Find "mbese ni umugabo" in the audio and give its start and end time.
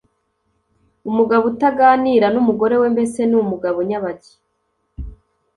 2.93-3.77